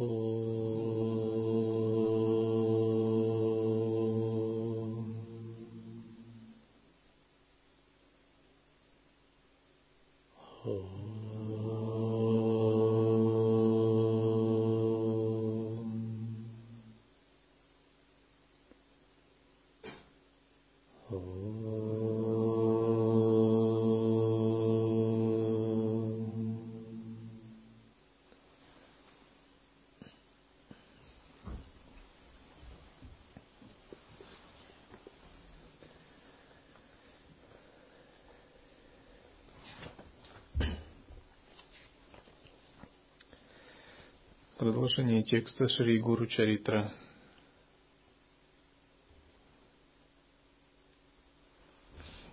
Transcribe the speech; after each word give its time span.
Oh. 0.00 0.69
Продолжение 44.60 45.22
текста 45.22 45.70
Шри 45.70 45.98
Гуру 46.00 46.26
Чаритра. 46.26 46.92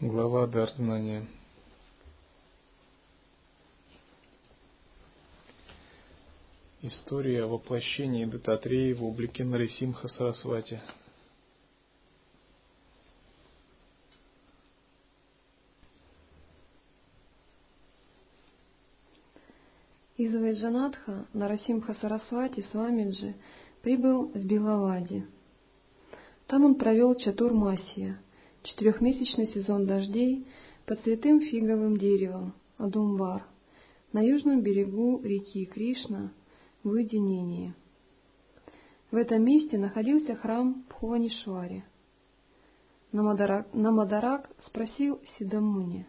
Глава 0.01 0.45
Дар 0.45 0.69
знания. 0.71 1.25
История 6.81 7.45
о 7.45 7.47
воплощении 7.47 8.25
Дататреи 8.25 8.91
в 8.91 9.05
облике 9.05 9.45
Нарисимха 9.45 10.09
Сарасвати. 10.09 10.81
Из 20.17 20.33
Вайджанатха 20.33 21.27
Нарасимха 21.33 21.93
Сарасвати 22.01 22.61
Свамиджи 22.71 23.35
прибыл 23.83 24.29
в 24.29 24.45
Белавади. 24.45 25.27
Там 26.47 26.65
он 26.65 26.73
провел 26.73 27.13
Чатурмасия, 27.13 28.19
четырехмесячный 28.63 29.45
сезон 29.53 29.85
дождей 29.85 30.47
под 30.87 31.01
цветым 31.01 31.39
фиговым 31.41 31.97
деревом 31.97 32.55
Адумбар 32.79 33.45
на 34.11 34.21
южном 34.21 34.61
берегу 34.61 35.21
реки 35.21 35.65
Кришна 35.65 36.33
в 36.83 36.89
уединении. 36.89 37.75
В 39.11 39.17
этом 39.17 39.43
месте 39.43 39.77
находился 39.77 40.33
храм 40.33 40.83
Пхуванишвари. 40.89 41.85
Намадарак, 43.11 43.71
Намадарак 43.71 44.49
спросил 44.65 45.21
Сидамуни, 45.37 46.07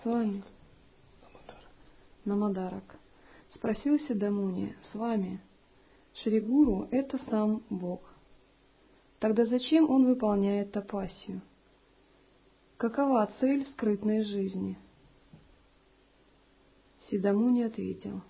«С 0.00 0.06
вами?» 0.06 0.42
Намадарак 2.24 2.97
спросил 3.54 3.98
Сидамуни, 4.00 4.76
с 4.90 4.94
вами. 4.94 5.40
Шригуру— 6.14 6.88
это 6.90 7.18
сам 7.30 7.62
Бог. 7.70 8.00
Тогда 9.18 9.46
зачем 9.46 9.90
он 9.90 10.06
выполняет 10.06 10.72
тапасию? 10.72 11.42
Какова 12.76 13.30
цель 13.40 13.64
скрытной 13.72 14.24
жизни? 14.24 14.78
Сидамуни 17.10 17.62
ответил. 17.62 18.22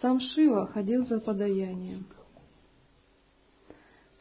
Сам 0.00 0.20
Шива 0.20 0.66
ходил 0.66 1.04
за 1.06 1.20
подаянием. 1.20 2.06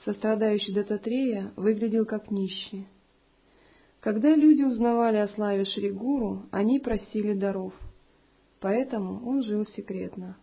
Сострадающий 0.05 0.73
Дататрея 0.73 1.53
выглядел 1.55 2.05
как 2.05 2.29
нищий. 2.29 2.87
Когда 4.01 4.35
люди 4.35 4.63
узнавали 4.63 5.17
о 5.17 5.29
славе 5.29 5.63
Шригуру, 5.65 6.45
они 6.51 6.79
просили 6.79 7.33
даров— 7.33 7.73
поэтому 8.63 9.27
он 9.27 9.43
жил 9.43 9.65
секретно. 9.65 10.37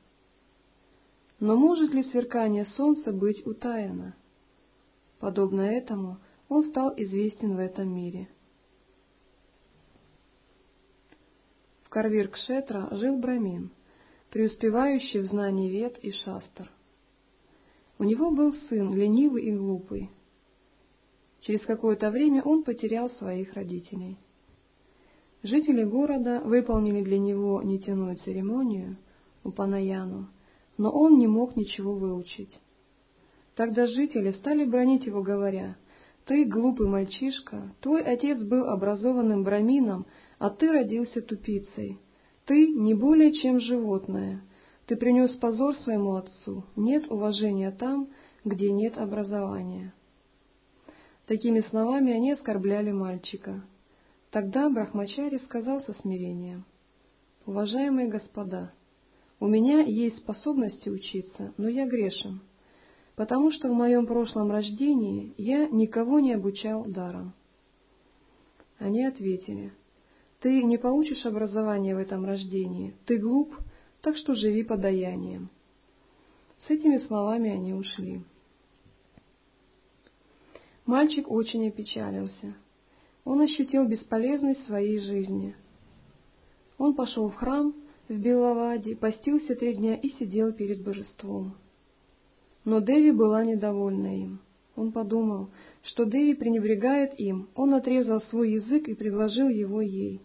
Но 1.40 1.56
может 1.56 1.94
ли 1.94 2.04
сверкание 2.04 2.66
солнца 2.76 3.14
быть 3.14 3.46
утаяно? 3.46 4.14
Подобно 5.20 5.62
этому 5.62 6.18
он 6.50 6.64
стал 6.64 6.92
известен 6.98 7.56
в 7.56 7.58
этом 7.58 7.88
мире. 7.88 8.28
В 11.84 11.88
Карвир-Кшетра 11.88 12.88
жил 12.90 13.18
Брамин, 13.18 13.70
преуспевающий 14.28 15.20
в 15.20 15.24
знании 15.24 15.70
вед 15.70 15.96
и 16.04 16.12
шастр. 16.12 16.70
У 17.98 18.04
него 18.04 18.30
был 18.32 18.52
сын, 18.68 18.94
ленивый 18.94 19.44
и 19.44 19.56
глупый. 19.56 20.10
Через 21.40 21.64
какое-то 21.64 22.10
время 22.10 22.42
он 22.42 22.64
потерял 22.64 23.08
своих 23.12 23.54
родителей. 23.54 24.18
Жители 25.42 25.84
города 25.84 26.42
выполнили 26.44 27.02
для 27.02 27.18
него 27.18 27.62
нетяную 27.62 28.16
церемонию, 28.16 28.98
Упанаяну, 29.42 30.28
но 30.76 30.90
он 30.90 31.16
не 31.16 31.26
мог 31.26 31.56
ничего 31.56 31.94
выучить. 31.94 32.60
Тогда 33.54 33.86
жители 33.86 34.32
стали 34.32 34.64
бронить 34.64 35.06
его, 35.06 35.22
говоря, 35.22 35.76
«Ты 36.26 36.44
глупый 36.44 36.88
мальчишка, 36.88 37.74
твой 37.80 38.02
отец 38.02 38.42
был 38.42 38.66
образованным 38.66 39.42
брамином, 39.42 40.06
а 40.38 40.50
ты 40.50 40.70
родился 40.70 41.22
тупицей. 41.22 41.98
Ты 42.44 42.68
не 42.68 42.94
более 42.94 43.32
чем 43.32 43.60
животное. 43.60 44.42
Ты 44.86 44.96
принес 44.96 45.30
позор 45.36 45.74
своему 45.76 46.16
отцу, 46.16 46.64
нет 46.76 47.10
уважения 47.10 47.70
там, 47.70 48.08
где 48.44 48.70
нет 48.70 48.98
образования». 48.98 49.94
Такими 51.26 51.60
словами 51.60 52.12
они 52.12 52.32
оскорбляли 52.32 52.92
мальчика. 52.92 53.62
Тогда 54.30 54.70
Брахмачари 54.70 55.38
сказал 55.38 55.82
со 55.82 55.92
смирением, 55.94 56.64
«Уважаемые 57.46 58.06
господа, 58.06 58.72
у 59.40 59.48
меня 59.48 59.80
есть 59.80 60.18
способности 60.18 60.88
учиться, 60.88 61.52
но 61.56 61.68
я 61.68 61.88
грешен, 61.88 62.40
потому 63.16 63.50
что 63.50 63.68
в 63.68 63.74
моем 63.74 64.06
прошлом 64.06 64.52
рождении 64.52 65.34
я 65.36 65.66
никого 65.66 66.20
не 66.20 66.32
обучал 66.32 66.84
даром». 66.84 67.34
Они 68.78 69.04
ответили, 69.04 69.72
«Ты 70.38 70.62
не 70.62 70.78
получишь 70.78 71.26
образование 71.26 71.96
в 71.96 71.98
этом 71.98 72.24
рождении, 72.24 72.94
ты 73.06 73.18
глуп, 73.18 73.56
так 74.00 74.16
что 74.16 74.34
живи 74.34 74.62
подаянием». 74.62 75.50
С 76.66 76.70
этими 76.70 76.98
словами 76.98 77.50
они 77.50 77.74
ушли. 77.74 78.22
Мальчик 80.86 81.28
очень 81.28 81.66
опечалился– 81.66 82.54
он 83.30 83.42
ощутил 83.42 83.86
бесполезность 83.86 84.66
своей 84.66 84.98
жизни. 84.98 85.54
Он 86.78 86.96
пошел 86.96 87.30
в 87.30 87.36
храм 87.36 87.72
в 88.08 88.12
Беловаде, 88.12 88.96
постился 88.96 89.54
три 89.54 89.74
дня 89.76 89.94
и 89.94 90.08
сидел 90.18 90.52
перед 90.52 90.82
божеством. 90.82 91.54
Но 92.64 92.80
Деви 92.80 93.12
была 93.12 93.44
недовольна 93.44 94.20
им. 94.20 94.40
Он 94.74 94.90
подумал, 94.90 95.50
что 95.84 96.06
Деви 96.06 96.34
пренебрегает 96.34 97.20
им, 97.20 97.48
он 97.54 97.72
отрезал 97.72 98.20
свой 98.22 98.54
язык 98.54 98.88
и 98.88 98.94
предложил 98.94 99.48
его 99.48 99.80
ей. 99.80 100.22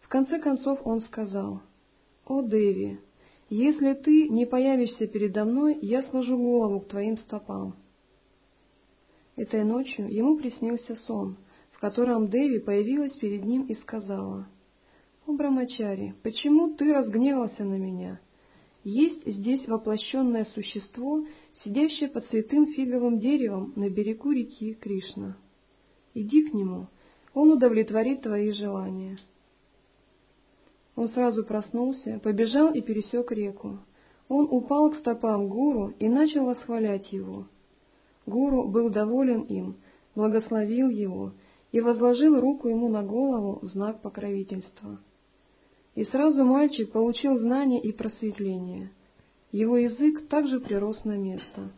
В 0.00 0.08
конце 0.08 0.38
концов 0.38 0.80
он 0.84 1.02
сказал, 1.02 1.60
«О, 2.24 2.40
Деви, 2.40 2.98
если 3.50 3.92
ты 3.92 4.30
не 4.30 4.46
появишься 4.46 5.06
передо 5.06 5.44
мной, 5.44 5.78
я 5.82 6.02
сложу 6.04 6.38
голову 6.38 6.80
к 6.80 6.88
твоим 6.88 7.18
стопам». 7.18 7.76
Этой 9.36 9.64
ночью 9.64 10.10
ему 10.10 10.38
приснился 10.38 10.96
сон— 10.96 11.36
котором 11.80 12.28
Деви 12.28 12.58
появилась 12.58 13.12
перед 13.14 13.44
ним 13.44 13.62
и 13.66 13.74
сказала, 13.76 14.48
«О, 15.26 15.32
Брамачари, 15.32 16.14
почему 16.22 16.74
ты 16.74 16.92
разгневался 16.92 17.64
на 17.64 17.78
меня? 17.78 18.20
Есть 18.82 19.26
здесь 19.26 19.66
воплощенное 19.68 20.44
существо, 20.46 21.24
сидящее 21.62 22.08
под 22.08 22.24
святым 22.26 22.66
фиговым 22.72 23.18
деревом 23.18 23.72
на 23.76 23.90
берегу 23.90 24.32
реки 24.32 24.74
Кришна. 24.74 25.36
Иди 26.14 26.48
к 26.48 26.54
нему, 26.54 26.88
он 27.34 27.52
удовлетворит 27.52 28.22
твои 28.22 28.52
желания». 28.52 29.18
Он 30.96 31.08
сразу 31.10 31.44
проснулся, 31.44 32.18
побежал 32.24 32.74
и 32.74 32.80
пересек 32.80 33.30
реку. 33.30 33.78
Он 34.28 34.48
упал 34.50 34.90
к 34.90 34.96
стопам 34.96 35.48
гуру 35.48 35.94
и 36.00 36.08
начал 36.08 36.46
восхвалять 36.46 37.12
его. 37.12 37.46
Гуру 38.26 38.68
был 38.68 38.90
доволен 38.90 39.42
им, 39.42 39.76
благословил 40.16 40.88
его 40.88 41.34
и 41.72 41.80
возложил 41.80 42.40
руку 42.40 42.68
ему 42.68 42.88
на 42.88 43.02
голову 43.02 43.58
в 43.60 43.66
знак 43.66 44.00
покровительства. 44.00 44.98
И 45.94 46.04
сразу 46.04 46.44
мальчик 46.44 46.92
получил 46.92 47.38
знание 47.38 47.80
и 47.82 47.92
просветление. 47.92 48.92
Его 49.50 49.76
язык 49.78 50.28
также 50.28 50.60
прирос 50.60 51.04
на 51.04 51.16
место. 51.16 51.72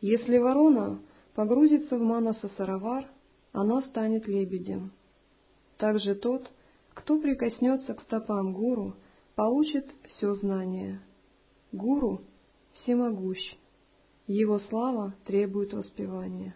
Если 0.00 0.38
ворона 0.38 1.00
погрузится 1.34 1.96
в 1.96 2.00
манаса 2.00 2.48
саравар, 2.56 3.08
она 3.52 3.82
станет 3.82 4.26
лебедем. 4.26 4.92
Также 5.78 6.14
тот, 6.14 6.50
кто 6.94 7.20
прикоснется 7.20 7.94
к 7.94 8.02
стопам 8.02 8.52
гуру, 8.52 8.94
получит 9.34 9.86
все 10.08 10.34
знание. 10.34 11.00
Гуру 11.72 12.22
всемогущ. 12.72 13.56
Его 14.26 14.58
слава 14.58 15.14
требует 15.24 15.72
воспевания. 15.72 16.54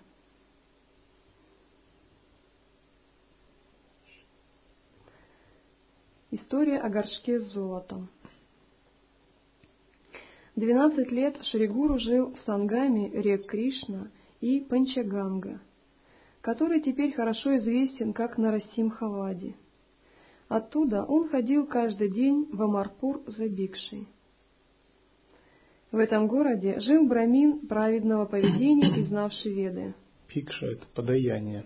История 6.32 6.78
о 6.78 6.88
горшке 6.88 7.40
с 7.40 7.52
золотом. 7.52 8.08
Двенадцать 10.54 11.10
лет 11.10 11.36
Шригуру 11.46 11.98
жил 11.98 12.34
в 12.34 12.38
Сангаме 12.40 13.10
рек 13.10 13.46
Кришна 13.46 14.12
и 14.40 14.60
Панчаганга, 14.60 15.60
который 16.40 16.82
теперь 16.82 17.12
хорошо 17.14 17.56
известен 17.56 18.12
как 18.12 18.38
Нарасим 18.38 18.90
Хавади. 18.90 19.56
Оттуда 20.48 21.04
он 21.04 21.28
ходил 21.28 21.66
каждый 21.66 22.10
день 22.10 22.48
в 22.52 22.62
Амарпур 22.62 23.22
за 23.26 23.48
Бикшей. 23.48 24.06
В 25.90 25.98
этом 25.98 26.28
городе 26.28 26.80
жил 26.80 27.08
брамин 27.08 27.66
праведного 27.66 28.26
поведения 28.26 29.00
и 29.00 29.02
знавший 29.02 29.52
веды. 29.52 29.94
Пикша– 30.28 30.66
это 30.66 30.86
подаяние. 30.94 31.64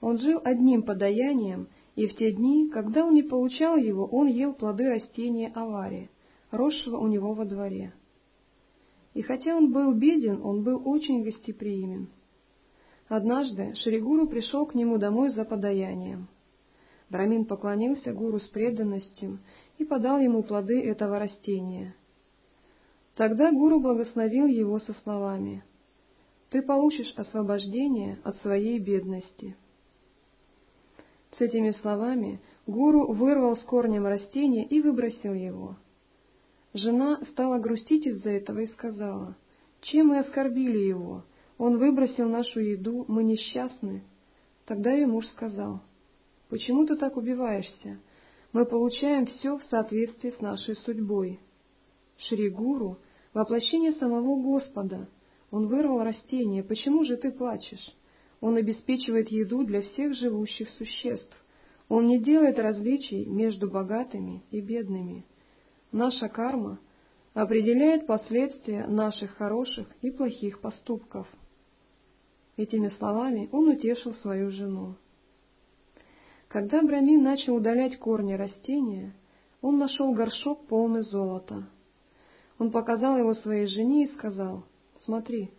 Он 0.00 0.18
жил 0.18 0.40
одним 0.44 0.82
подаянием, 0.82 1.68
и 1.94 2.06
в 2.06 2.16
те 2.16 2.32
дни, 2.32 2.70
когда 2.70 3.04
он 3.04 3.14
не 3.14 3.22
получал 3.22 3.76
его, 3.76 4.06
он 4.06 4.26
ел 4.28 4.54
плоды 4.54 4.88
растения 4.88 5.52
аварии, 5.54 6.10
росшего 6.50 6.98
у 6.98 7.06
него 7.06 7.34
во 7.34 7.44
дворе. 7.44 7.92
И 9.12 9.22
хотя 9.22 9.56
он 9.56 9.72
был 9.72 9.92
беден, 9.92 10.40
он 10.42 10.62
был 10.62 10.80
очень 10.84 11.22
гостеприимен. 11.22 12.08
Однажды 13.08 13.74
Шригуру 13.74 14.28
пришел 14.28 14.66
к 14.66 14.74
нему 14.74 14.96
домой 14.96 15.30
за 15.30 15.44
подаянием. 15.44 16.28
Брамин 17.10 17.44
поклонился 17.44 18.12
гуру 18.12 18.38
с 18.38 18.48
преданностью 18.48 19.40
и 19.78 19.84
подал 19.84 20.20
ему 20.20 20.44
плоды 20.44 20.80
этого 20.80 21.18
растения. 21.18 21.96
Тогда 23.16 23.50
гуру 23.50 23.80
благословил 23.80 24.46
его 24.46 24.78
со 24.78 24.94
словами 25.02 25.64
«Ты 26.50 26.62
получишь 26.62 27.12
освобождение 27.16 28.20
от 28.22 28.36
своей 28.36 28.78
бедности». 28.78 29.56
С 31.36 31.40
этими 31.40 31.70
словами 31.80 32.40
гуру 32.66 33.12
вырвал 33.12 33.56
с 33.56 33.60
корнем 33.60 34.06
растение 34.06 34.66
и 34.66 34.80
выбросил 34.80 35.32
его. 35.32 35.76
Жена 36.74 37.20
стала 37.32 37.58
грустить 37.58 38.06
из-за 38.06 38.30
этого 38.30 38.60
и 38.60 38.66
сказала, 38.68 39.36
«Чем 39.80 40.08
мы 40.08 40.18
оскорбили 40.18 40.78
его? 40.78 41.24
Он 41.58 41.78
выбросил 41.78 42.28
нашу 42.28 42.60
еду, 42.60 43.04
мы 43.08 43.22
несчастны. 43.24 44.04
Тогда 44.66 44.92
ее 44.92 45.06
муж 45.06 45.26
сказал, 45.26 45.82
«Почему 46.48 46.86
ты 46.86 46.96
так 46.96 47.16
убиваешься? 47.16 48.00
Мы 48.52 48.64
получаем 48.66 49.26
все 49.26 49.58
в 49.58 49.64
соответствии 49.64 50.30
с 50.30 50.40
нашей 50.40 50.76
судьбой». 50.76 51.40
Шри 52.16 52.50
Гуру— 52.50 52.98
воплощение 53.34 53.92
самого 53.92 54.40
Господа. 54.40 55.08
Он 55.50 55.66
вырвал 55.66 56.02
растение, 56.02 56.62
почему 56.62 57.04
же 57.04 57.16
ты 57.16 57.32
плачешь? 57.32 57.94
Он 58.40 58.56
обеспечивает 58.56 59.30
еду 59.30 59.64
для 59.64 59.82
всех 59.82 60.14
живущих 60.14 60.68
существ. 60.70 61.36
Он 61.88 62.06
не 62.06 62.18
делает 62.18 62.58
различий 62.58 63.26
между 63.26 63.68
богатыми 63.68 64.42
и 64.50 64.60
бедными. 64.60 65.26
Наша 65.92 66.28
карма 66.28 66.78
определяет 67.34 68.06
последствия 68.06 68.86
наших 68.86 69.32
хороших 69.36 69.88
и 70.00 70.10
плохих 70.10 70.60
поступков. 70.60 71.28
Этими 72.56 72.88
словами 72.98 73.48
он 73.52 73.68
утешил 73.68 74.14
свою 74.14 74.50
жену. 74.50 74.96
Когда 76.48 76.82
Брамин 76.82 77.22
начал 77.22 77.56
удалять 77.56 77.98
корни 77.98 78.34
растения, 78.34 79.14
он 79.60 79.78
нашел 79.78 80.12
горшок 80.12 80.66
полный 80.66 81.02
золота. 81.02 81.68
Он 82.58 82.70
показал 82.70 83.16
его 83.16 83.34
своей 83.34 83.66
жене 83.66 84.04
и 84.04 84.12
сказал, 84.14 84.64
«Смотри, 85.00 85.50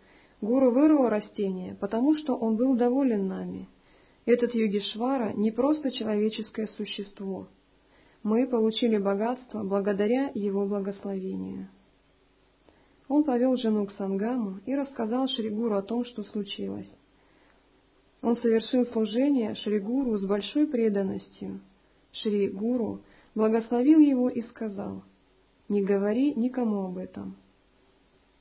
гуру 0.42 0.70
вырвал 0.70 1.08
растение, 1.08 1.74
потому 1.80 2.14
что 2.14 2.34
он 2.36 2.56
был 2.56 2.76
доволен 2.76 3.26
нами. 3.26 3.68
Этот 4.26 4.54
Йогишвара 4.54 5.32
не 5.32 5.50
просто 5.50 5.90
человеческое 5.90 6.66
существо. 6.66 7.48
Мы 8.22 8.46
получили 8.46 8.98
богатство 8.98 9.64
благодаря 9.64 10.30
его 10.34 10.66
благословению». 10.66 11.68
Он 13.08 13.24
повел 13.24 13.56
жену 13.56 13.86
к 13.86 13.92
Сангаму 13.92 14.60
и 14.64 14.74
рассказал 14.74 15.26
Шригуру 15.28 15.76
о 15.76 15.82
том, 15.82 16.04
что 16.04 16.22
случилось. 16.22 16.90
Он 18.22 18.36
совершил 18.36 18.86
служение 18.86 19.54
Шригуру 19.56 20.16
с 20.16 20.24
большой 20.24 20.66
преданностью. 20.66 21.60
Шри 22.12 22.48
Гуру 22.48 23.02
благословил 23.34 23.98
его 23.98 24.28
и 24.28 24.42
сказал, 24.42 25.02
«Не 25.68 25.82
говори 25.82 26.34
никому 26.34 26.86
об 26.86 26.98
этом». 26.98 27.36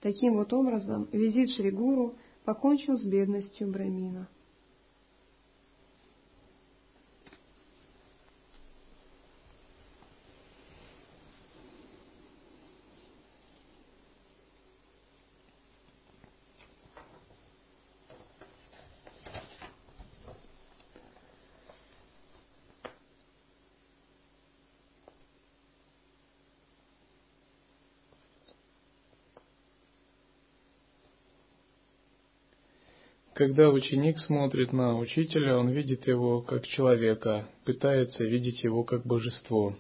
Таким 0.02 0.38
вот 0.38 0.52
образом 0.52 1.08
визит 1.12 1.52
Шри 1.52 1.70
Гуру 1.70 2.16
покончил 2.44 2.98
с 2.98 3.04
бедностью 3.04 3.70
Брамина. 3.72 4.28
Когда 33.42 33.72
ученик 33.72 34.20
смотрит 34.20 34.72
на 34.72 35.00
учителя, 35.00 35.58
он 35.58 35.70
видит 35.70 36.06
его 36.06 36.44
как 36.44 36.68
человека, 36.68 37.50
пытается 37.66 38.24
видеть 38.24 38.64
его 38.64 38.84
как 38.84 39.04
божество. 39.04 39.76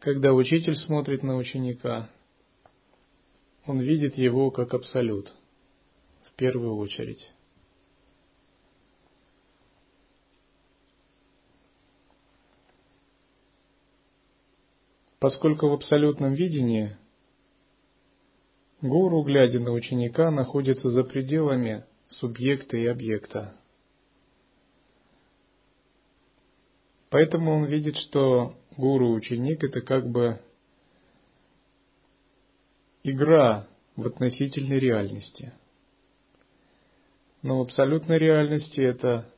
Когда 0.00 0.34
учитель 0.34 0.76
смотрит 0.76 1.22
на 1.22 1.36
ученика, 1.36 2.10
он 3.64 3.80
видит 3.80 4.18
его 4.18 4.50
как 4.50 4.74
абсолют, 4.74 5.32
в 6.24 6.34
первую 6.34 6.76
очередь. 6.76 7.30
Поскольку 15.18 15.70
в 15.70 15.72
абсолютном 15.72 16.34
видении 16.34 16.94
Гуру, 18.82 19.22
глядя 19.22 19.58
на 19.60 19.72
ученика, 19.72 20.30
находится 20.30 20.90
за 20.90 21.02
пределами 21.02 21.84
субъекта 22.08 22.76
и 22.76 22.86
объекта. 22.86 23.56
Поэтому 27.08 27.54
он 27.54 27.64
видит, 27.64 27.96
что 27.96 28.54
гуру-ученик 28.76 29.64
это 29.64 29.80
как 29.80 30.08
бы 30.08 30.40
игра 33.02 33.66
в 33.96 34.06
относительной 34.06 34.78
реальности. 34.78 35.52
Но 37.42 37.58
в 37.58 37.62
абсолютной 37.62 38.18
реальности 38.18 38.80
это 38.80 39.32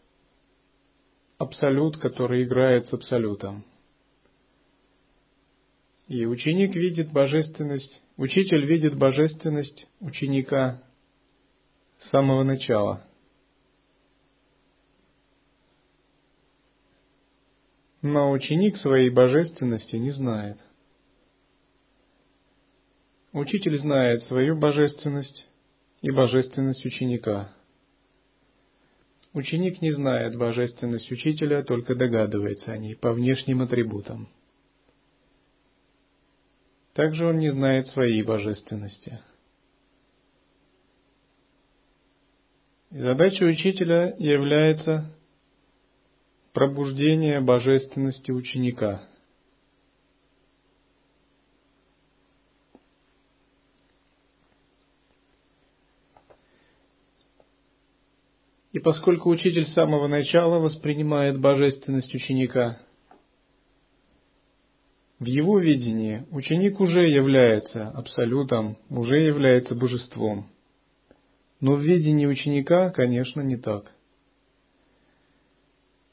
абсолют, 1.37 1.99
который 1.99 2.42
играет 2.42 2.87
с 2.87 2.92
абсолютом. 2.92 3.64
И 6.09 6.25
ученик 6.26 6.75
видит 6.75 7.12
божественность 7.12 8.02
Учитель 8.18 8.66
видит 8.66 8.98
божественность 8.98 9.87
ученика 10.00 10.82
с 12.00 12.10
самого 12.10 12.42
начала. 12.42 13.06
Но 18.02 18.32
ученик 18.32 18.76
своей 18.78 19.10
божественности 19.10 19.94
не 19.94 20.10
знает. 20.10 20.58
Учитель 23.32 23.78
знает 23.78 24.25
свою 24.25 24.58
божественность 24.58 25.48
и 26.00 26.10
божественность 26.10 26.84
ученика. 26.84 27.54
Ученик 29.32 29.80
не 29.80 29.92
знает 29.92 30.37
божественность 30.37 31.12
учителя, 31.12 31.62
только 31.62 31.94
догадывается 31.94 32.72
о 32.72 32.78
ней 32.78 32.96
по 32.96 33.12
внешним 33.12 33.62
атрибутам. 33.62 34.28
Также 36.98 37.26
он 37.26 37.38
не 37.38 37.50
знает 37.50 37.86
своей 37.86 38.24
божественности. 38.24 39.20
И 42.90 42.98
задача 42.98 43.44
учителя 43.44 44.16
является 44.18 45.08
пробуждение 46.52 47.40
божественности 47.40 48.32
ученика. 48.32 49.08
И 58.72 58.80
поскольку 58.80 59.30
учитель 59.30 59.66
с 59.66 59.72
самого 59.74 60.08
начала 60.08 60.58
воспринимает 60.58 61.38
божественность 61.38 62.12
ученика 62.12 62.80
В 65.18 65.25
его 65.25 65.58
видении 65.58 66.25
ученик 66.30 66.78
уже 66.78 67.08
является 67.08 67.88
абсолютом, 67.88 68.78
уже 68.88 69.18
является 69.18 69.75
божеством. 69.75 70.48
Но 71.60 71.75
в 71.75 71.80
видении 71.80 72.26
ученика, 72.26 72.90
конечно, 72.90 73.40
не 73.40 73.56
так. 73.56 73.90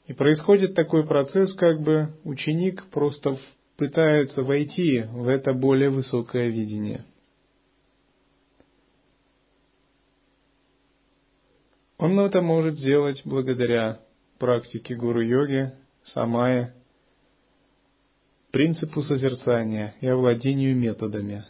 И 0.06 0.12
происходит 0.12 0.74
такой 0.74 1.06
процесс, 1.06 1.54
как 1.54 1.80
бы 1.82 2.14
ученик 2.24 2.84
просто 2.90 3.38
пытается 3.76 4.42
войти 4.42 5.02
в 5.02 5.28
это 5.28 5.52
более 5.52 5.90
высокое 5.90 6.48
видение. 6.48 7.04
Он 11.98 12.18
это 12.20 12.40
может 12.40 12.74
сделать 12.74 13.22
благодаря 13.24 14.00
практике 14.38 14.96
гуру-йоги, 14.96 15.72
самая, 16.04 16.74
принципу 18.56 19.02
созерцания 19.02 19.94
и 20.00 20.06
овладению 20.06 20.74
методами. 20.74 21.44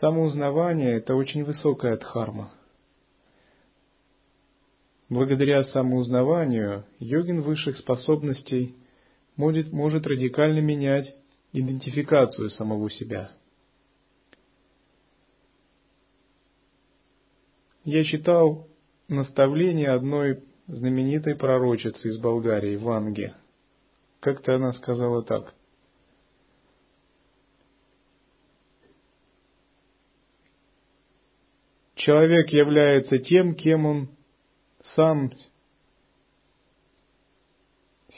Самоузнавание– 0.00 0.94
это 0.96 1.14
очень 1.14 1.44
высокая 1.44 1.96
дхарма. 1.96 2.52
Благодаря 5.08 5.62
самоузнаванию 5.62 6.84
йогин 6.98 7.42
высших 7.42 7.76
способностей 7.76 8.74
может, 9.36 9.72
может 9.72 10.04
радикально 10.04 10.58
менять 10.58 11.14
идентификацию 11.52 12.50
самого 12.50 12.90
себя. 12.90 13.30
Я 17.84 18.02
читал 18.02 18.66
наставление 19.06 19.92
одной 19.92 20.42
знаменитой 20.66 21.36
пророчицы 21.36 22.08
из 22.08 22.18
Болгарии, 22.18 22.74
Ванги. 22.74 23.32
Как-то 24.26 24.56
она 24.56 24.72
сказала 24.72 25.22
так. 25.22 25.54
Человек 31.94 32.48
является 32.48 33.18
тем, 33.18 33.54
кем 33.54 33.86
он 33.86 34.08
сам 34.96 35.30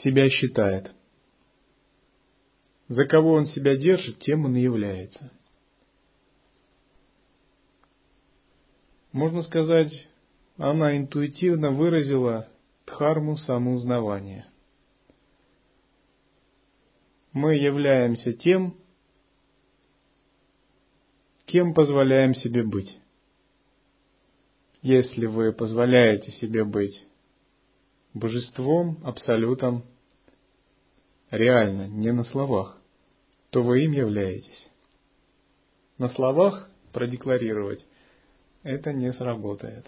себя 0.01 0.27
считает. 0.31 0.91
За 2.87 3.05
кого 3.05 3.33
он 3.33 3.45
себя 3.45 3.77
держит, 3.77 4.17
тем 4.17 4.45
он 4.45 4.55
и 4.55 4.61
является. 4.61 5.31
Можно 9.11 9.43
сказать, 9.43 10.07
она 10.57 10.97
интуитивно 10.97 11.69
выразила 11.69 12.49
дхарму 12.87 13.37
самоузнавания. 13.37 14.51
Мы 17.33 17.55
являемся 17.55 18.33
тем, 18.33 18.75
кем 21.45 21.73
позволяем 21.73 22.33
себе 22.33 22.63
быть. 22.63 22.99
Если 24.81 25.25
вы 25.25 25.51
позволяете 25.51 26.31
себе 26.31 26.63
быть 26.63 27.03
божеством, 28.13 28.99
абсолютом, 29.03 29.83
реально, 31.29 31.87
не 31.87 32.11
на 32.11 32.23
словах, 32.23 32.81
то 33.49 33.61
вы 33.61 33.83
им 33.83 33.91
являетесь. 33.91 34.69
На 35.97 36.09
словах 36.09 36.69
продекларировать 36.93 37.85
это 38.63 38.93
не 38.93 39.11
сработает. 39.13 39.85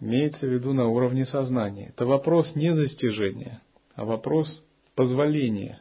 Имеется 0.00 0.46
в 0.46 0.50
виду 0.50 0.72
на 0.72 0.88
уровне 0.88 1.26
сознания. 1.26 1.88
Это 1.88 2.06
вопрос 2.06 2.54
не 2.54 2.74
достижения, 2.74 3.60
а 3.94 4.04
вопрос 4.04 4.48
позволения. 4.94 5.80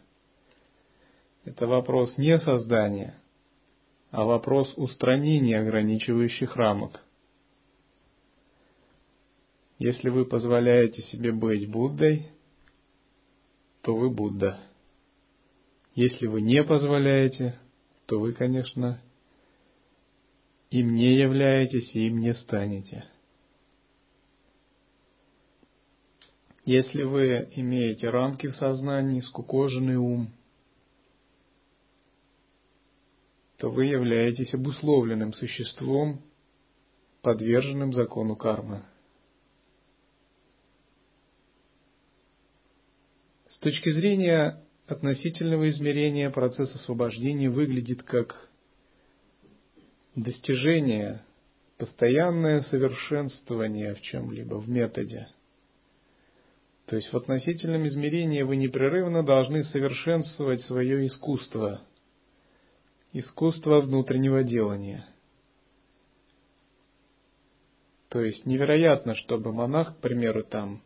Это 1.47 1.65
вопрос 1.65 2.17
не 2.17 2.37
создания, 2.39 3.15
а 4.11 4.25
вопрос 4.25 4.73
устранения 4.75 5.57
ограничивающих 5.57 6.57
рамок. 6.57 7.01
Если 9.79 10.09
вы 10.09 10.25
позволяете 10.25 11.03
себе 11.03 11.31
быть 11.31 11.69
Буддой, 11.69 12.27
то 13.81 13.95
вы 13.95 14.09
Будда. 14.09 14.59
Если 15.95 16.27
вы 16.27 16.41
не 16.41 16.65
позволяете, 16.65 17.57
то 18.07 18.19
вы, 18.19 18.33
конечно, 18.33 18.99
им 20.69 20.95
не 20.95 21.15
являетесь 21.15 21.95
и 21.95 22.07
им 22.07 22.19
не 22.19 22.33
станете. 22.33 23.05
Если 26.65 27.03
вы 27.03 27.47
имеете 27.55 28.09
рамки 28.09 28.47
в 28.47 28.55
сознании, 28.57 29.21
скукоженный 29.21 29.95
ум, 29.95 30.33
то 33.57 33.69
вы 33.69 33.85
являетесь 33.85 34.53
обусловленным 34.53 35.33
существом, 35.33 36.21
подверженным 37.21 37.91
закону 37.93 38.35
кармы. 38.35 38.83
С 43.49 43.59
точки 43.59 43.89
зрения 43.89 44.63
относительного 44.85 45.69
измерения 45.69 46.29
процесс 46.29 46.73
освобождения 46.75 47.49
выглядит 47.49 48.03
как 48.03 48.49
достижение, 50.15 51.23
постоянное 51.77 52.61
совершенствование 52.61 53.95
в 53.95 54.01
чем-либо, 54.01 54.55
в 54.55 54.69
методе. 54.69 55.27
То 56.85 56.95
есть 56.95 57.11
в 57.11 57.17
относительном 57.17 57.87
измерении 57.87 58.43
вы 58.43 58.55
непрерывно 58.55 59.23
должны 59.23 59.63
совершенствовать 59.63 60.61
свое 60.61 61.05
искусство, 61.07 61.81
искусство 63.19 63.81
внутреннего 63.81 64.43
делания. 64.43 65.07
То 68.09 68.21
есть 68.21 68.45
невероятно, 68.45 69.15
чтобы 69.15 69.51
монах, 69.51 69.97
к 69.97 69.99
примеру, 69.99 70.43
там 70.43 70.81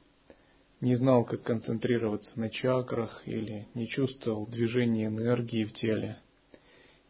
не 0.80 0.96
знал, 0.96 1.24
как 1.24 1.44
концентрироваться 1.44 2.40
на 2.40 2.50
чакрах, 2.50 3.22
или 3.28 3.68
не 3.76 3.88
чувствовал 3.88 4.48
движения 4.48 5.06
энергии 5.08 5.66
в 5.66 5.74
теле– 5.74 6.18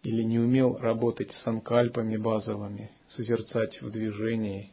или 0.03 0.23
не 0.23 0.39
умел 0.39 0.77
работать 0.77 1.31
с 1.31 1.47
анкальпами 1.47 2.17
базовыми, 2.17 2.91
созерцать 3.09 3.81
в 3.81 3.91
движении, 3.91 4.71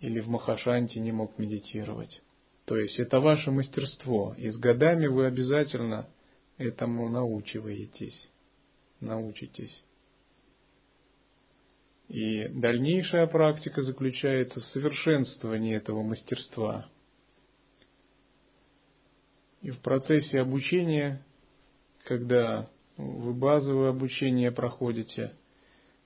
или 0.00 0.20
в 0.20 0.28
Махашанте 0.28 1.00
не 1.00 1.12
мог 1.12 1.38
медитировать. 1.38 2.22
То 2.64 2.76
есть 2.76 2.98
это 2.98 3.20
ваше 3.20 3.50
мастерство, 3.50 4.34
и 4.36 4.50
с 4.50 4.56
годами 4.56 5.06
вы 5.06 5.26
обязательно 5.26 6.08
этому 6.58 7.08
научиваетесь, 7.08 8.28
научитесь. 9.00 9.84
И 12.08 12.48
дальнейшая 12.48 13.26
практика 13.26 13.82
заключается 13.82 14.60
в 14.60 14.64
совершенствовании 14.66 15.76
этого 15.76 16.02
мастерства. 16.02 16.88
И 19.62 19.70
в 19.70 19.80
процессе 19.80 20.40
обучения, 20.40 21.24
когда 22.04 22.70
вы 22.96 23.34
базовое 23.34 23.90
обучение 23.90 24.50
проходите. 24.50 25.32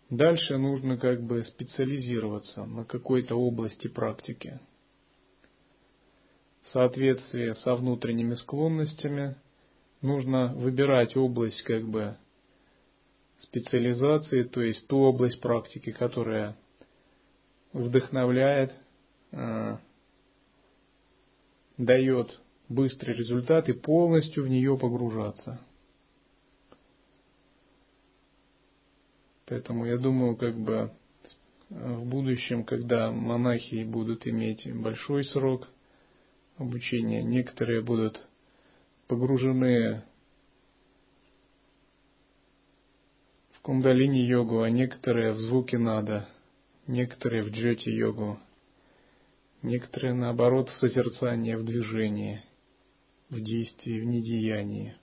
Дальше 0.08 0.56
нужно 0.56 0.96
как 0.96 1.22
бы 1.22 1.44
специализироваться 1.44 2.64
на 2.64 2.84
какой-то 2.84 3.36
области 3.36 3.86
практики. 3.86 4.58
В 6.64 6.68
соответствии 6.70 7.52
со 7.62 7.76
внутренними 7.76 8.34
склонностями 8.34 9.36
нужно 10.02 10.52
выбирать 10.54 11.16
область 11.16 11.62
как 11.62 11.86
бы 11.88 12.16
специализации, 13.42 14.44
то 14.44 14.60
есть 14.60 14.86
ту 14.86 14.98
область 14.98 15.40
практики, 15.40 15.92
которая 15.92 16.56
вдохновляет, 17.72 18.72
э, 19.32 19.76
дает 21.76 22.40
быстрый 22.68 23.16
результат 23.16 23.68
и 23.68 23.72
полностью 23.72 24.44
в 24.44 24.48
нее 24.48 24.78
погружаться. 24.78 25.60
Поэтому 29.46 29.84
я 29.86 29.96
думаю, 29.96 30.36
как 30.36 30.56
бы 30.56 30.92
в 31.70 32.04
будущем, 32.04 32.64
когда 32.64 33.10
монахи 33.10 33.84
будут 33.84 34.26
иметь 34.26 34.72
большой 34.72 35.24
срок 35.24 35.68
обучения, 36.56 37.22
некоторые 37.22 37.80
будут 37.80 38.28
погружены 39.08 40.04
в 43.60 43.62
кундалини-йогу, 43.62 44.62
а 44.62 44.70
некоторые 44.70 45.32
в 45.32 45.38
звуки 45.38 45.76
надо, 45.76 46.28
некоторые 46.86 47.42
в 47.42 47.50
джоти-йогу, 47.50 48.38
некоторые, 49.62 50.14
наоборот, 50.14 50.70
в 50.70 50.74
созерцание, 50.76 51.58
в 51.58 51.64
движении, 51.64 52.42
в 53.28 53.40
действии, 53.40 54.00
в 54.00 54.04
недеянии 54.06 54.96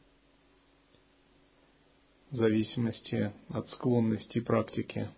в 2.32 2.36
зависимости 2.36 3.32
от 3.50 3.70
склонности 3.70 4.40
практики. 4.40 5.10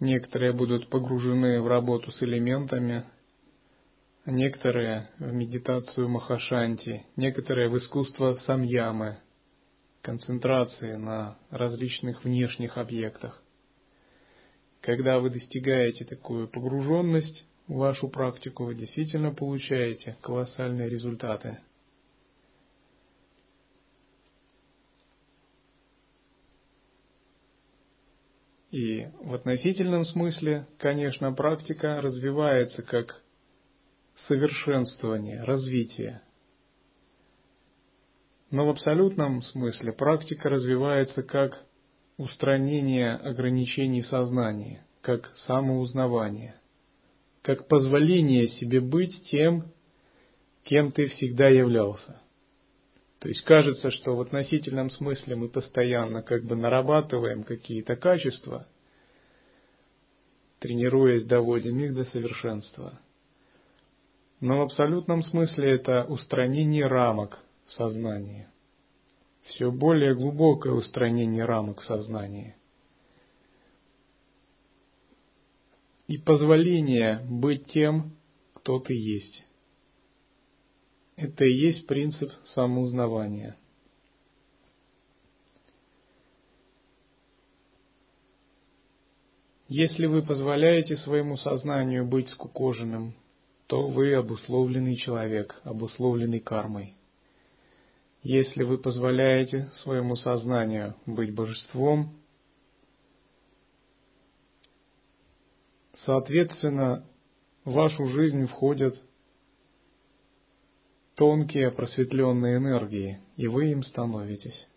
Некоторые 0.00 0.52
будут 0.52 0.88
погружены 0.88 1.60
в 1.60 1.68
работу 1.68 2.10
с 2.10 2.22
элементами, 2.22 3.04
некоторые 4.26 5.10
в 5.18 5.32
медитацию 5.32 6.08
Махашанти, 6.08 7.04
некоторые 7.16 7.68
в 7.68 7.78
искусство 7.78 8.34
самьямы, 8.46 9.18
концентрации 10.02 10.96
на 10.96 11.38
различных 11.50 12.24
внешних 12.24 12.78
объектах. 12.78 13.42
Когда 14.80 15.18
вы 15.18 15.30
достигаете 15.30 16.04
такую 16.04 16.48
погруженность 16.48 17.44
в 17.66 17.74
вашу 17.74 18.08
практику, 18.08 18.64
вы 18.64 18.74
действительно 18.74 19.32
получаете 19.32 20.16
колоссальные 20.22 20.88
результаты– 20.88 21.58
И 28.70 29.08
в 29.20 29.34
относительном 29.34 30.04
смысле, 30.04 30.66
конечно, 30.78 31.32
практика 31.32 32.00
развивается 32.00 32.82
как 32.82 33.20
совершенствование, 34.28 35.42
развитие. 35.42 36.22
Но 38.50 38.66
в 38.66 38.70
абсолютном 38.70 39.42
смысле 39.42 39.92
практика 39.92 40.48
развивается 40.48 41.22
как 41.22 41.64
устранение 42.16 43.14
ограничений 43.14 44.02
сознания, 44.02 44.84
как 45.02 45.32
самоузнавание, 45.46 46.56
как 47.42 47.68
позволение 47.68 48.48
себе 48.48 48.80
быть 48.80 49.24
тем, 49.30 49.72
кем 50.64 50.90
ты 50.90 51.06
всегда 51.06 51.48
являлся. 51.48 52.20
То 53.20 53.28
есть 53.28 53.42
кажется, 53.42 53.90
что 53.90 54.16
в 54.16 54.20
относительном 54.20 54.90
смысле 54.90 55.36
мы 55.36 55.48
постоянно 55.48 56.22
как 56.22 56.44
бы 56.44 56.56
нарабатываем 56.56 57.44
какие-то 57.44 57.94
качества, 57.94 58.66
тренируясь, 60.58 61.24
доводим 61.24 61.78
их 61.78 61.94
до 61.94 62.04
совершенства. 62.06 62.98
Но 64.40 64.58
в 64.58 64.62
абсолютном 64.62 65.22
смысле 65.22 65.72
это 65.72 66.04
устранение 66.04 66.86
рамок 66.86 67.38
в 67.70 67.74
сознании. 67.74 68.48
Все 69.44 69.70
более 69.70 70.14
глубокое 70.14 70.72
устранение 70.72 71.44
рамок 71.44 71.80
в 71.80 71.84
сознании. 71.84 72.56
И 76.08 76.18
позволение 76.18 77.24
быть 77.28 77.66
тем, 77.72 78.16
кто 78.54 78.80
ты 78.80 78.94
есть. 78.94 79.44
Это 81.14 81.44
и 81.44 81.52
есть 81.52 81.86
принцип 81.86 82.32
самоузнавания. 82.54 83.56
Если 89.68 90.06
вы 90.06 90.22
позволяете 90.22 90.96
своему 90.96 91.36
сознанию 91.36 92.04
быть 92.04 92.28
скукоженным, 92.30 93.14
то 93.68 93.86
вы 93.86 94.14
обусловленный 94.14 94.96
человек, 94.96 95.60
обусловленный 95.62 96.40
кармой. 96.40 96.96
Если 98.22 98.64
вы 98.64 98.76
позволяете 98.76 99.70
своему 99.82 100.14
сознанию 100.14 100.94
быть 101.06 101.34
божеством, 101.34 102.18
соответственно, 106.04 107.06
в 107.64 107.72
вашу 107.72 108.06
жизнь 108.06 108.46
входят 108.46 108.94
тонкие 111.14 111.70
просветленные 111.70 112.58
энергии, 112.58 113.20
и 113.36 113.46
вы 113.46 113.70
им 113.70 113.82
становитесь. 113.82 114.68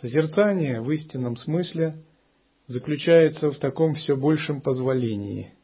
Созерцание 0.00 0.82
в 0.82 0.90
истинном 0.90 1.36
смысле 1.36 2.02
заключается 2.66 3.50
в 3.50 3.58
таком 3.58 3.94
все 3.94 4.16
большем 4.16 4.60
позволении. 4.60 5.54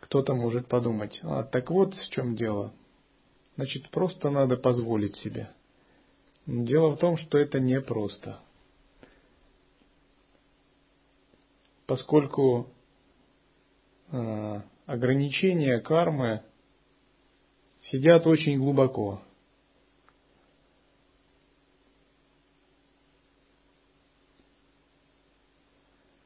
Кто-то 0.00 0.34
может 0.34 0.68
подумать, 0.68 1.18
а 1.22 1.44
так 1.44 1.70
вот 1.70 1.94
в 1.94 2.10
чем 2.10 2.36
дело. 2.36 2.74
Значит, 3.56 3.90
просто 3.90 4.30
надо 4.30 4.56
позволить 4.56 5.16
себе. 5.16 5.50
Но 6.46 6.64
дело 6.64 6.90
в 6.90 6.98
том, 6.98 7.16
что 7.16 7.38
это 7.38 7.60
непросто. 7.60 8.40
Поскольку 11.86 12.70
э, 14.10 14.62
ограничения 14.86 15.80
кармы 15.80 16.42
сидят 17.82 18.26
очень 18.26 18.58
глубоко. 18.58 19.22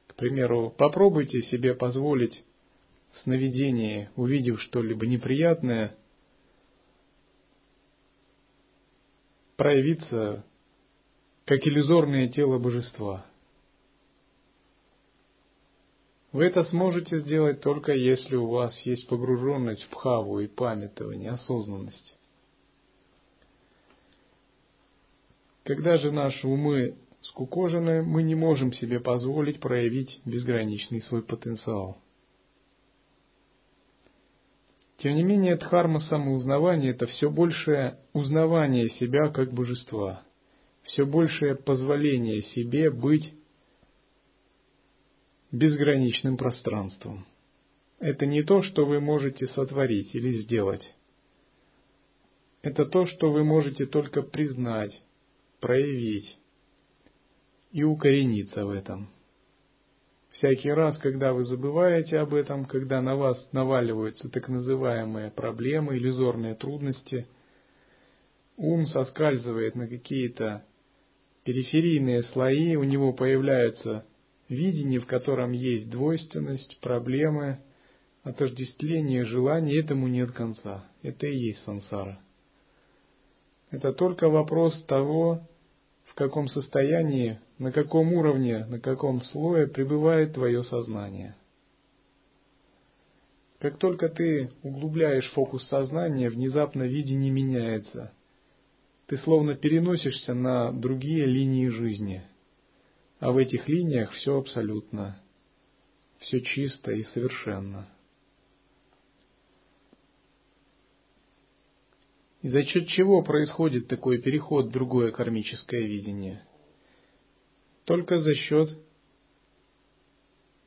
К 0.06 0.14
примеру, 0.14 0.70
попробуйте 0.70 1.42
себе 1.42 1.74
позволить 1.74 2.42
в 3.12 3.18
сновидении, 3.18 4.08
увидев 4.16 4.60
что-либо 4.62 5.06
неприятное, 5.06 5.96
проявиться 9.56 10.44
как 11.44 11.66
иллюзорное 11.66 12.28
тело 12.28 12.58
божества– 12.58 13.26
Вы 16.36 16.48
это 16.48 16.64
сможете 16.64 17.20
сделать 17.20 17.62
только 17.62 17.92
если 17.94 18.36
у 18.36 18.46
вас 18.48 18.78
есть 18.80 19.08
погруженность 19.08 19.84
в 19.84 19.94
хаву 19.94 20.40
и 20.40 20.46
памятование, 20.46 21.30
осознанность. 21.30 22.18
Когда 25.64 25.96
же 25.96 26.12
наши 26.12 26.46
умы 26.46 26.98
скукожены, 27.22 28.02
мы 28.02 28.22
не 28.22 28.34
можем 28.34 28.74
себе 28.74 29.00
позволить 29.00 29.60
проявить 29.60 30.20
безграничный 30.26 31.00
свой 31.00 31.22
потенциал. 31.22 31.96
Тем 34.98 35.14
не 35.14 35.22
менее, 35.22 35.56
дхарма 35.56 36.00
самоузнавания– 36.00 36.90
это 36.92 37.06
все 37.06 37.30
большее 37.30 37.98
узнавание 38.14 38.88
себя 38.90 39.28
как 39.28 39.52
божества, 39.52 40.22
все 40.84 41.04
большее 41.04 41.54
позволение 41.54 42.42
себе 42.42 42.90
быть 42.90 43.34
безграничным 45.52 46.36
пространством. 46.38 47.26
Это 47.98 48.26
не 48.26 48.42
то, 48.42 48.62
что 48.62 48.86
вы 48.86 49.00
можете 49.00 49.46
сотворить 49.48 50.14
или 50.14 50.32
сделать. 50.42 50.94
Это 52.62 52.84
то, 52.86 53.06
что 53.06 53.30
вы 53.30 53.44
можете 53.44 53.86
только 53.86 54.22
признать, 54.22 55.02
проявить 55.60 56.38
и 57.70 57.84
укорениться 57.84 58.64
в 58.64 58.70
этом. 58.70 59.10
Всякий 60.38 60.70
раз, 60.70 60.98
когда 60.98 61.32
вы 61.32 61.44
забываете 61.44 62.18
об 62.18 62.34
этом, 62.34 62.66
когда 62.66 63.00
на 63.00 63.16
вас 63.16 63.48
наваливаются 63.52 64.28
так 64.28 64.48
называемые 64.48 65.30
проблемы, 65.30 65.96
иллюзорные 65.96 66.54
трудности, 66.54 67.26
ум 68.58 68.86
соскальзывает 68.86 69.76
на 69.76 69.88
какие-то 69.88 70.66
периферийные 71.44 72.22
слои, 72.24 72.76
у 72.76 72.84
него 72.84 73.14
появляются 73.14 74.04
видение, 74.50 75.00
в 75.00 75.06
котором 75.06 75.52
есть 75.52 75.88
двойственность, 75.88 76.80
проблемы, 76.80 77.60
отождествление 78.22 79.24
желаний, 79.24 79.76
этому 79.76 80.06
нет 80.06 80.32
конца. 80.32 80.84
Это 81.00 81.26
и 81.26 81.34
есть 81.34 81.64
сансара. 81.64 82.20
Это 83.70 83.94
только 83.94 84.28
вопрос 84.28 84.84
того, 84.84 85.48
каком 86.16 86.48
состоянии, 86.48 87.38
на 87.58 87.70
каком 87.70 88.12
уровне, 88.12 88.66
на 88.66 88.80
каком 88.80 89.22
слое 89.22 89.68
пребывает 89.68 90.34
твое 90.34 90.64
сознание. 90.64 91.36
Как 93.60 93.78
только 93.78 94.08
ты 94.08 94.50
углубляешь 94.64 95.30
фокус 95.30 95.66
сознания, 95.68 96.28
внезапно 96.28 96.82
видение 96.82 97.30
меняется. 97.30 98.12
Ты 99.06 99.18
словно 99.18 99.54
переносишься 99.54 100.34
на 100.34 100.72
другие 100.72 101.24
линии 101.24 101.68
жизни– 101.68 102.24
а 103.18 103.32
в 103.32 103.38
этих 103.38 103.68
линиях 103.68 104.12
все 104.12 104.38
абсолютно, 104.38 105.20
все 106.18 106.40
чисто 106.40 106.92
и 106.92 107.02
совершенно. 107.04 107.88
И 112.46 112.48
за 112.48 112.62
счет 112.62 112.86
чего 112.86 113.22
происходит 113.22 113.88
такой 113.88 114.18
переход 114.18 114.66
в 114.66 114.70
другое 114.70 115.10
кармическое 115.10 115.80
видение? 115.80 116.46
Только 117.84 118.20
за 118.20 118.36
счет 118.36 118.70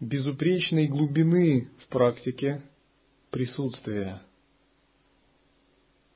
безупречной 0.02 0.88
глубины 0.88 1.70
в 1.78 1.88
практике 1.88 2.63
присутствия. 3.32 4.22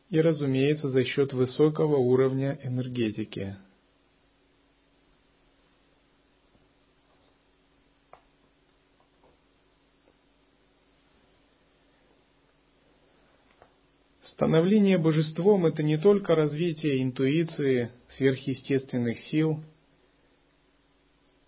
И, 0.10 0.19
разумеется, 0.19 0.89
за 0.89 1.06
счет 1.06 1.32
высокого 1.32 1.95
уровня 1.95 2.60
энергетики– 2.62 3.56
Становление 14.34 14.98
божеством– 14.98 15.65
это 15.67 15.84
не 15.84 15.98
только 15.98 16.34
развитие 16.34 17.04
интуиции, 17.04 17.91
сверхъестественных 18.17 19.19
сил, 19.30 19.63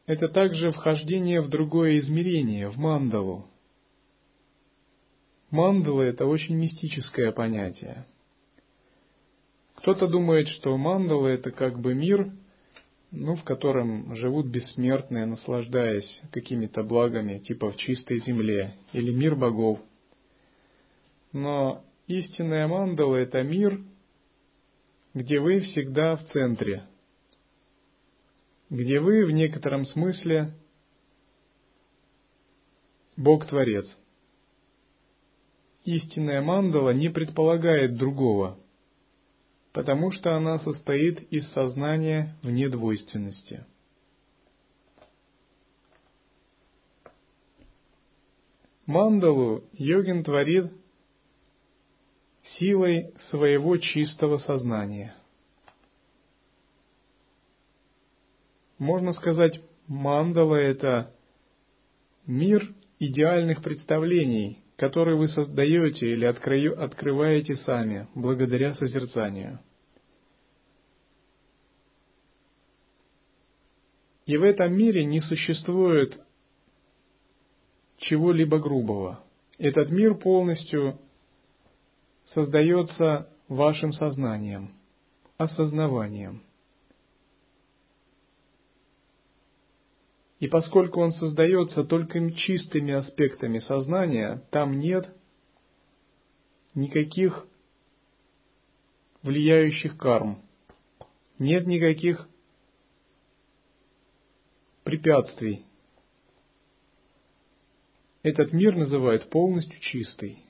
это 0.06 0.28
также 0.28 0.69
вхождение 0.69 1.41
в 1.41 1.50
другое 1.50 1.98
измерение, 1.98 2.69
в 2.69 2.78
мандалу. 2.78 3.48
Мандала– 5.50 6.02
это 6.04 6.28
очень 6.28 6.56
мистическое 6.58 7.32
понятие. 7.32 8.06
Кто-то 9.78 10.08
думает, 10.08 10.48
что 10.50 10.78
мандала– 10.78 11.28
это 11.30 11.50
как 11.50 11.80
бы 11.80 11.95
мир, 11.95 12.32
ну, 13.10 13.36
в 13.36 13.43
котором 13.43 14.15
живут 14.15 14.45
бессмертные, 14.45 15.26
наслаждаясь 15.26 16.21
какими-то 16.32 16.84
благами, 16.84 17.39
типа 17.39 17.71
в 17.71 17.78
чистой 17.78 18.19
земле, 18.19 18.76
или 18.93 19.12
мир 19.12 19.36
богов. 19.36 19.80
Но 21.34 21.84
истинная 22.08 22.68
мандала– 22.68 23.15
это 23.18 23.41
мир, 23.44 23.82
где 25.13 25.39
вы 25.39 25.60
всегда 25.60 26.15
в 26.15 26.26
центре, 26.26 26.84
где 28.70 29.00
вы 29.00 29.26
в 29.26 29.32
некотором 29.32 29.86
смысле 29.86 30.54
Бог-творец. 33.18 33.86
Истинная 35.86 36.41
мандала 36.41 36.89
не 36.89 37.10
предполагает 37.10 37.96
другого, 37.96 38.60
потому 39.72 40.12
что 40.12 40.36
она 40.36 40.58
состоит 40.60 41.22
из 41.32 41.48
сознания 41.52 42.36
в 42.41 42.50
недвойственности. 42.50 43.65
Мандалу 48.86 49.63
йогин 49.74 50.24
творит 50.24 50.72
силой 52.58 53.13
своего 53.30 53.78
чистого 53.78 54.38
сознания. 54.39 55.15
Можно 58.78 59.13
сказать, 59.13 59.62
мандала– 59.88 60.56
это 60.56 61.13
мир 62.26 62.74
идеальных 63.00 63.62
представлений, 63.62 64.63
которые 64.76 65.18
вы 65.18 65.28
создаете 65.30 66.12
или 66.12 66.26
открываете 66.26 67.56
сами, 67.58 68.08
благодаря 68.15 68.74
созерцанию. 68.76 69.60
И 74.26 74.38
в 74.38 74.44
этом 74.44 74.76
мире 74.76 75.06
не 75.06 75.22
существует 75.22 76.20
чего-либо 77.98 78.60
грубого. 78.60 79.24
Этот 79.58 79.89
мир 79.91 80.15
полностью 80.15 81.00
создается 82.33 83.29
вашим 83.47 83.91
сознанием, 83.91 84.73
осознаванием. 85.38 86.43
И 90.39 90.47
поскольку 90.47 91.01
он 91.01 91.11
создается 91.11 91.83
только 91.83 92.31
чистыми 92.31 92.93
аспектами 92.93 93.59
сознания, 93.59 94.43
там 94.51 94.79
нет 94.79 95.15
никаких 96.73 97.47
влияющих 99.21 99.97
карм, 99.97 100.43
нет 101.39 101.65
никаких 101.65 102.27
препятствий. 104.83 105.65
Этот 108.21 108.53
мир 108.53 108.75
называют 108.75 109.29
полностью 109.29 109.79
чистый. 109.79 110.43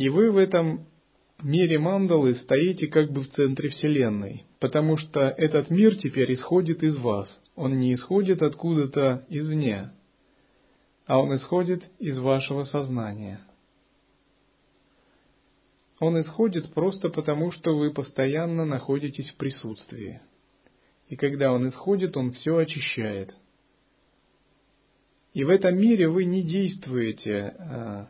И 0.00 0.08
вы 0.08 0.30
в 0.30 0.38
этом 0.38 0.86
мире 1.42 1.78
мандалы 1.78 2.34
стоите 2.36 2.86
как 2.86 3.12
бы 3.12 3.20
в 3.20 3.28
центре 3.32 3.68
Вселенной, 3.68 4.46
потому 4.58 4.96
что 4.96 5.20
этот 5.20 5.68
мир 5.68 5.94
теперь 5.96 6.32
исходит 6.32 6.82
из 6.82 6.96
вас. 6.96 7.28
Он 7.54 7.78
не 7.78 7.92
исходит 7.92 8.40
откуда-то 8.40 9.26
извне, 9.28 9.92
а 11.04 11.20
он 11.20 11.36
исходит 11.36 11.84
из 11.98 12.18
вашего 12.18 12.64
сознания. 12.64 13.40
Он 15.98 16.18
исходит 16.18 16.72
просто 16.72 17.10
потому, 17.10 17.52
что 17.52 17.76
вы 17.76 17.92
постоянно 17.92 18.64
находитесь 18.64 19.28
в 19.28 19.36
присутствии. 19.36 20.22
И 21.08 21.16
когда 21.16 21.52
он 21.52 21.68
исходит, 21.68 22.16
он 22.16 22.32
все 22.32 22.56
очищает. 22.56 23.34
И 25.34 25.44
в 25.44 25.50
этом 25.50 25.76
мире 25.76 26.08
вы 26.08 26.24
не 26.24 26.42
действуете 26.42 27.54
а, 27.58 28.08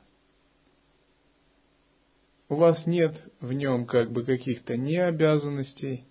у 2.51 2.57
вас 2.57 2.85
нет 2.85 3.15
в 3.41 3.53
нем 3.53 3.87
как 3.87 4.11
бы 4.11 4.25
каких-то 4.25 4.77
ни 4.77 4.97
обязанностей, 4.97 6.05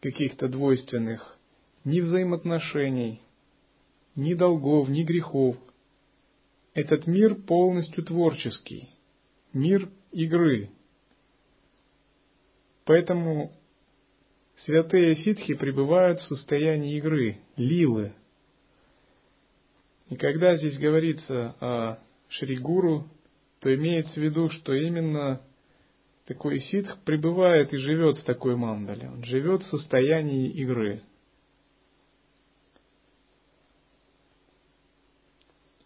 каких-то 0.00 0.48
двойственных, 0.48 1.38
ни 1.84 2.00
взаимоотношений, 2.00 3.22
ни 4.16 4.34
долгов, 4.34 4.88
ни 4.88 5.04
грехов. 5.04 5.56
Этот 6.74 7.06
мир 7.06 7.36
полностью 7.36 8.04
творческий, 8.04 8.88
мир 9.52 9.88
игры. 10.10 10.70
Поэтому 12.84 13.52
святые 14.64 15.14
ситхи 15.16 15.54
пребывают 15.54 16.18
в 16.18 16.26
состоянии 16.26 16.98
игры, 16.98 17.38
лилы. 17.56 18.12
И 20.08 20.16
когда 20.16 20.56
здесь 20.56 20.78
говорится 20.78 21.54
о 21.60 21.98
Шри 22.28 22.58
Гуру, 22.58 23.08
то 23.64 23.74
имеется 23.74 24.20
в 24.20 24.22
виду, 24.22 24.50
что 24.50 24.74
именно 24.74 25.40
такой 26.26 26.60
ситх 26.60 26.98
пребывает 27.04 27.72
и 27.72 27.78
живет 27.78 28.18
в 28.18 28.24
такой 28.24 28.56
мандале. 28.56 29.08
Он 29.08 29.24
живет 29.24 29.62
в 29.62 29.68
состоянии 29.68 30.50
игры. 30.50 31.02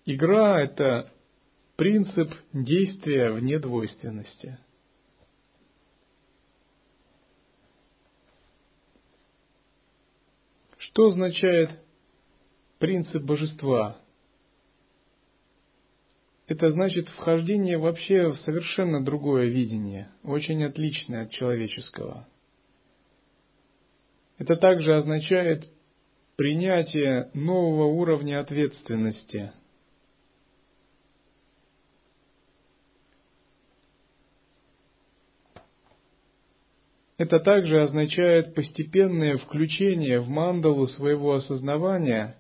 Игра– 0.05 0.61
это 0.65 1.13
принцип 1.77 2.33
действия 2.53 3.31
вне 3.31 3.61
двойственности. 3.61 4.59
Что 10.79 11.07
означает 11.07 11.71
принцип 12.81 13.23
божества? 13.23 14.01
Это 16.49 16.71
значит 16.71 17.11
вхождение 17.11 17.77
вообще 17.77 18.31
в 18.31 18.39
совершенно 18.39 19.05
другое 19.05 19.49
видение, 19.49 20.09
очень 20.25 20.65
отличное 20.65 21.25
от 21.25 21.31
человеческого. 21.31 22.27
Это 24.39 24.57
также 24.57 24.97
означает 24.97 25.69
принятие 26.37 27.31
нового 27.35 27.85
уровня 27.85 28.41
ответственности. 28.41 29.53
Это 37.19 37.41
также 37.41 37.83
означает 37.83 38.55
постепенное 38.55 39.37
включение 39.37 40.21
в 40.21 40.29
мандалу 40.29 40.87
своего 40.87 41.35
осознавания 41.35 42.39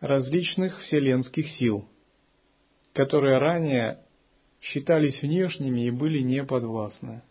различных 0.00 0.78
вселенских 0.80 1.48
сил– 1.56 1.88
которые 2.98 3.38
ранее 3.38 4.04
считались 4.60 5.22
внешними 5.22 5.86
и 5.86 5.90
были 5.92 6.18
неподвластны. 6.18 7.22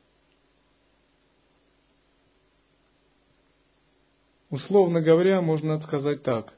Условно 4.49 5.01
говоря, 5.01 5.41
можно 5.41 5.77
сказать 5.82 6.23
так. 6.23 6.53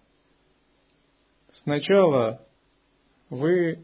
Сначала 1.63 2.45
вы 3.31 3.83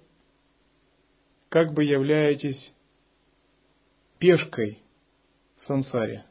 как 1.50 1.74
бы 1.74 1.84
являетесь 1.84 2.72
пешкой 4.20 4.84
в 5.58 5.64
сансаре. 5.64 6.24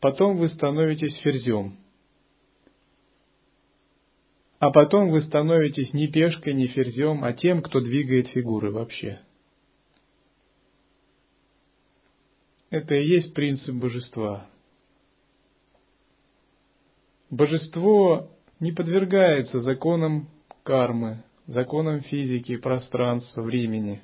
Потом 0.00 0.38
вы 0.38 0.48
становитесь 0.48 1.14
ферзем– 1.18 1.76
а 4.62 4.70
потом 4.70 5.08
вы 5.08 5.22
становитесь 5.22 5.92
не 5.92 6.06
пешкой, 6.06 6.54
не 6.54 6.68
ферзем, 6.68 7.24
а 7.24 7.32
тем, 7.32 7.62
кто 7.62 7.80
двигает 7.80 8.28
фигуры 8.28 8.70
вообще. 8.70 9.20
Это 12.70 12.94
и 12.94 13.04
есть 13.04 13.34
принцип 13.34 13.74
божества. 13.74 14.46
Божество 17.28 18.30
не 18.60 18.70
подвергается 18.70 19.58
законам 19.58 20.28
кармы, 20.62 21.24
законам 21.48 22.00
физики, 22.02 22.56
пространства, 22.56 23.42
времени. 23.42 24.00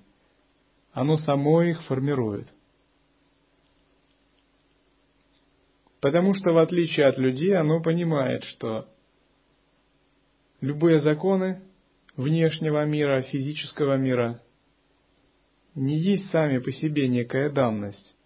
Оно 0.91 1.19
само 1.19 1.63
их 1.63 1.85
формирует. 1.85 2.49
Потому 6.01 6.35
что 6.35 6.51
в 6.51 6.59
отличие 6.59 7.07
от 7.07 7.17
людей 7.17 7.55
оно 7.55 7.81
понимает, 7.81 8.43
что 8.43 8.89
Любые 10.61 11.01
законы 11.01 11.63
внешнего 12.17 12.85
мира, 12.85 13.23
физического 13.23 13.97
мира 13.97 14.43
не 15.77 15.97
есть 15.97 16.31
сами 16.31 16.59
по 16.59 16.73
себе 16.73 17.07
некая 17.07 17.51
данность. 17.51 18.17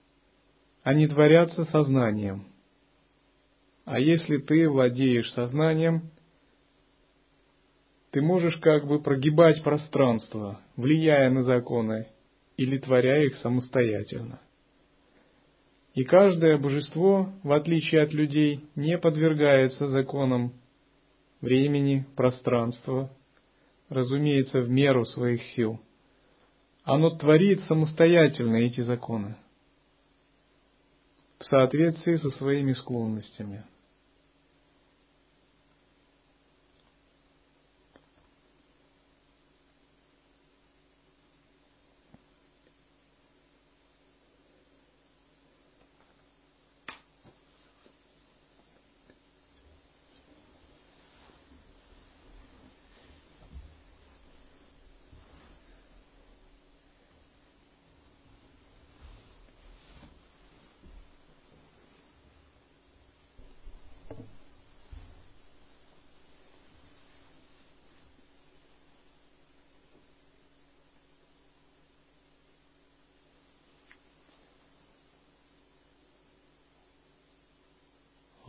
Они 0.83 1.07
творятся 1.07 1.64
сознанием. 1.64 2.47
А 3.85 4.01
если 4.01 4.38
ты 4.38 4.68
владеешь 4.68 5.31
сознанием, 5.33 6.11
ты 8.12 8.23
можешь 8.23 8.57
как 8.59 8.87
бы 8.87 9.03
прогибать 9.03 9.62
пространство, 9.62 10.61
влияя 10.77 11.31
на 11.31 11.42
законы 11.42 12.07
или 12.57 12.79
творя 12.79 13.23
их 13.25 13.37
самостоятельно. 13.37 14.40
И 15.95 16.05
каждое 16.05 16.57
божество, 16.57 17.31
в 17.42 17.53
отличие 17.53 18.03
от 18.03 18.14
людей, 18.14 18.64
не 18.75 18.97
подвергается 18.97 19.88
законам 19.88 20.55
времени, 21.42 22.07
пространства, 22.16 23.11
разумеется, 23.90 24.61
в 24.61 24.70
меру 24.70 25.05
своих 25.05 25.42
сил. 25.55 25.78
Оно 26.85 27.11
творит 27.11 27.61
самостоятельно 27.64 28.57
эти 28.57 28.81
законы 28.81 29.37
в 31.38 31.44
соответствии 31.44 32.14
со 32.16 32.31
своими 32.31 32.72
склонностями. 32.72 33.64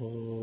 Oh. 0.01 0.42